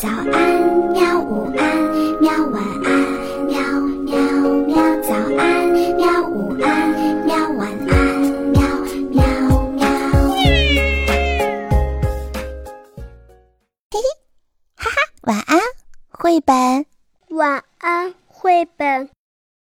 [0.00, 0.32] 早安，
[0.92, 1.20] 喵！
[1.20, 1.76] 午安，
[2.22, 2.32] 喵！
[2.46, 2.90] 晚安，
[3.44, 3.60] 喵
[4.06, 4.16] 喵
[4.64, 4.74] 喵！
[5.02, 6.26] 早安，喵！
[6.26, 7.36] 午安，喵！
[7.50, 8.62] 晚安，喵
[9.10, 9.22] 喵
[9.72, 9.84] 喵！
[13.90, 14.00] 嘿嘿，
[14.74, 15.60] 哈哈，晚安，
[16.08, 16.86] 绘本。
[17.36, 19.10] 晚安，绘本。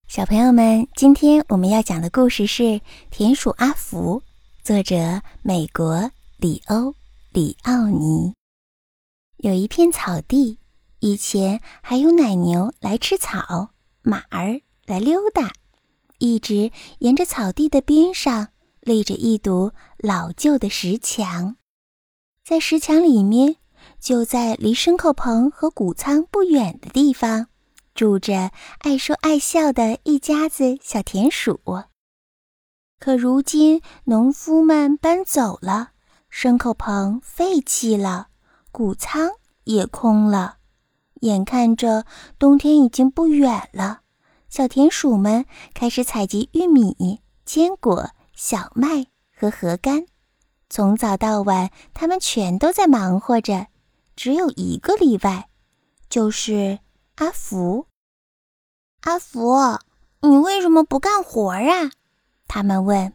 [0.07, 2.61] 小朋友们，今天我们要讲的故事是
[3.09, 4.21] 《田鼠阿福》，
[4.63, 6.93] 作者美国里欧
[7.31, 8.35] 里奥尼。
[9.43, 10.59] 有一片草地，
[10.99, 13.71] 以前还有奶牛来吃草，
[14.03, 15.51] 马儿来溜达。
[16.19, 18.49] 一直沿着草地的边上
[18.81, 21.55] 立着一堵老旧的石墙，
[22.45, 23.55] 在石墙里面，
[23.99, 27.47] 就在离牲口棚和谷仓不远的地方，
[27.95, 31.59] 住着爱说爱笑的一家子小田鼠。
[32.99, 35.93] 可如今，农夫们搬走了，
[36.31, 38.27] 牲口棚废弃了。
[38.71, 39.29] 谷仓
[39.65, 40.57] 也空了，
[41.21, 42.05] 眼看着
[42.39, 44.01] 冬天已经不远了，
[44.49, 50.05] 小田鼠们开始采集玉米、坚果、小麦和禾干。
[50.69, 53.67] 从早到晚，他们全都在忙活着，
[54.15, 55.49] 只有一个例外，
[56.09, 56.79] 就是
[57.15, 57.87] 阿福。
[59.01, 59.57] 阿福，
[60.21, 61.91] 你为什么不干活啊？
[62.47, 63.13] 他们问。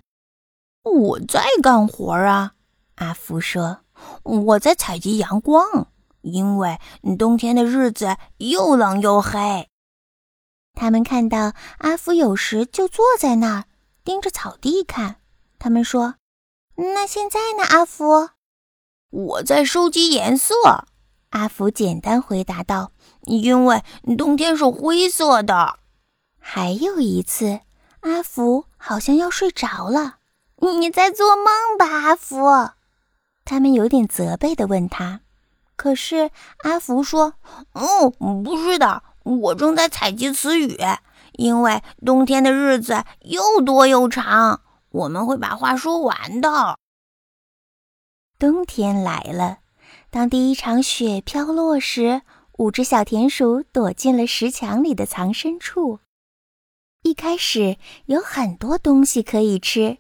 [0.83, 2.53] 我在干活啊，
[2.97, 3.79] 阿福说。
[4.23, 5.89] 我在采集阳光，
[6.23, 6.79] 因为
[7.19, 9.69] 冬天的日子又冷又黑。
[10.75, 13.65] 他们看到阿福有时就坐在那儿
[14.05, 15.17] 盯着草地看。
[15.59, 16.17] 他们说
[16.77, 18.31] ：“那现在呢，阿福？”
[19.11, 20.55] 我在收集颜色。
[21.31, 22.93] 阿福简单回答道
[23.25, 23.83] ：“因为
[24.19, 25.79] 冬天是灰色的。”
[26.39, 27.61] 还有一次，
[28.01, 30.17] 阿福好像要睡着了。
[30.79, 31.47] “你在做梦
[31.79, 32.37] 吧，阿福？”
[33.47, 35.21] 他们有点责备地问他，
[35.77, 36.31] 可是
[36.65, 37.35] 阿福说
[37.73, 40.77] ：“哦，不是的，我正在采集词语，
[41.35, 46.77] 因为冬天的日子又多又长，我们会把话说完的。”
[48.37, 49.59] 冬天来了，
[50.11, 52.23] 当第一场雪飘落时，
[52.59, 56.01] 五只小田鼠躲进了石墙里的藏身处。
[57.03, 57.77] 一开始
[58.07, 59.99] 有很多东西可以吃。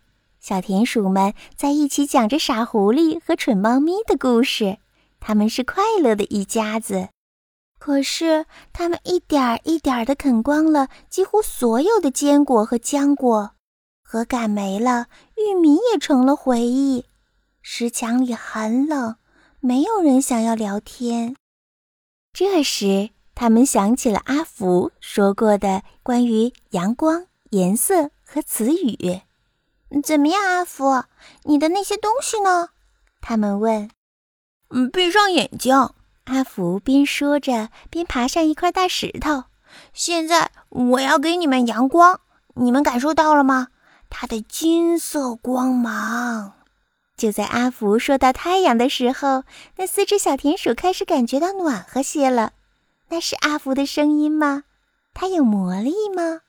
[0.48, 4.78] 小田鼠们在一起讲着傻狐狸和蠢猫咪的故事，
[5.18, 7.08] 他们是快乐的一家子。
[7.80, 13.54] 可是，他们一点儿一点儿地啃光了几乎所有的坚果和浆果，
[14.04, 17.06] 禾秆没了，玉米也成了回忆。
[17.60, 19.16] 石墙里很冷，
[19.58, 21.34] 没有人想要聊天。
[22.32, 29.22] 这时，他们想起了阿福说过的关于阳光、颜色和词语。
[30.02, 31.04] 怎么样，阿福？
[31.44, 32.70] 你的那些东西呢？
[33.20, 33.90] 他们问。
[34.70, 35.90] 嗯，闭上眼睛。
[36.24, 39.44] 阿福边说着边爬上一块大石头。
[39.92, 42.20] 现在我要给你们阳光，
[42.54, 43.68] 你们感受到了吗？
[44.10, 46.52] 它的金色光芒。
[47.16, 49.44] 就在阿福说到太阳的时候，
[49.76, 52.52] 那四只小田鼠开始感觉到暖和些了。
[53.08, 54.64] 那是阿福的声音吗？
[55.14, 56.40] 它有魔力吗？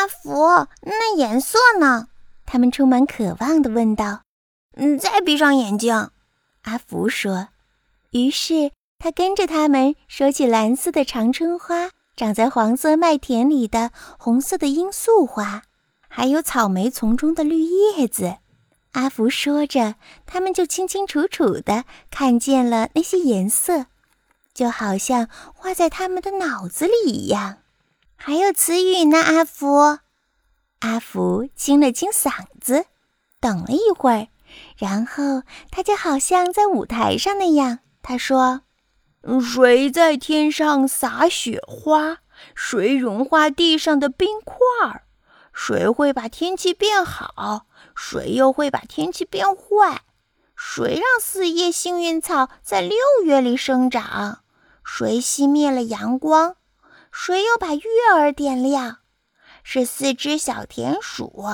[0.00, 2.08] 阿福，那颜色呢？
[2.46, 4.22] 他们充满渴望地问道。
[4.74, 6.08] “嗯，再闭上眼睛。”
[6.64, 7.48] 阿福说。
[8.12, 15.64] 于是他跟着他们说起蓝色的长春花，长在黄色麦田里的红色的罂粟花，
[16.08, 18.38] 还有草莓丛中的绿叶子。
[18.92, 23.84] 阿福说着，他们就清清楚楚地看见了那些颜色，
[24.54, 27.58] 就好像画在他们的脑子里一样。
[28.22, 29.98] 还有词语呢，阿福。
[30.80, 32.84] 阿福清了清嗓子，
[33.40, 34.28] 等了一会儿，
[34.76, 38.60] 然后他就好像在舞台上那样，他说
[39.40, 42.18] ：“谁在天上撒雪花？
[42.54, 44.58] 谁融化地上的冰块？
[45.54, 47.64] 谁会把天气变好？
[47.96, 50.02] 谁又会把天气变坏？
[50.54, 54.40] 谁让四叶幸运草在六月里生长？
[54.84, 56.56] 谁熄灭了阳光？”
[57.12, 57.82] 谁又把月
[58.16, 58.98] 儿点亮？
[59.62, 61.44] 是四只小田鼠，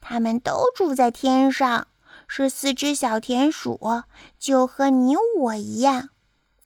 [0.00, 1.86] 它们都住在天上。
[2.28, 4.02] 是四只小田鼠，
[4.38, 6.08] 就和你我一样。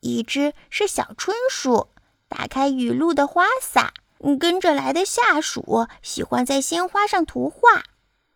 [0.00, 1.88] 一只是小春鼠，
[2.28, 3.92] 打开雨露的花洒，
[4.38, 7.82] 跟着来的下属喜欢在鲜花上涂画。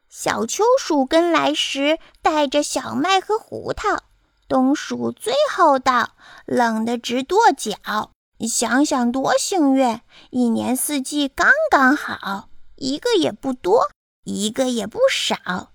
[0.08, 4.02] 小秋鼠跟来时带着小麦和胡桃。
[4.48, 6.16] 冬鼠最后到，
[6.46, 8.10] 冷得直跺脚。
[8.46, 10.00] 想想，多幸运！
[10.30, 13.90] 一年四季刚刚好，一个也不多，
[14.24, 15.70] 一个也不少。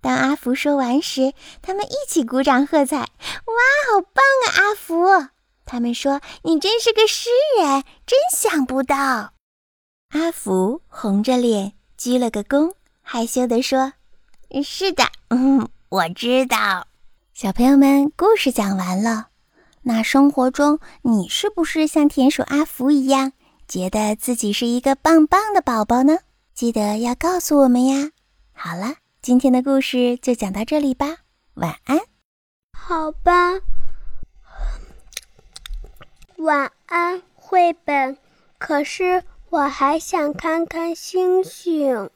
[0.00, 2.98] 当阿福说完时，他们一起鼓掌喝彩。
[2.98, 3.06] 哇，
[3.88, 5.28] 好棒啊，阿福！
[5.64, 7.28] 他们说你真是个诗
[7.60, 9.32] 人，真想不到。
[10.10, 12.72] 阿福红着脸鞠了个躬，
[13.02, 13.94] 害羞地说
[14.62, 16.86] ：“是的，嗯，我知道。”
[17.34, 19.28] 小朋友们，故事讲完了。
[19.88, 23.30] 那生活中，你是不是像田鼠阿福一样，
[23.68, 26.18] 觉得自己是一个棒棒的宝宝呢？
[26.54, 28.10] 记得要告诉我们呀。
[28.52, 31.18] 好了，今天的故事就讲到这里吧，
[31.54, 32.00] 晚安。
[32.72, 33.60] 好吧，
[36.38, 38.18] 晚安，绘本。
[38.58, 42.10] 可是我还想看看星星。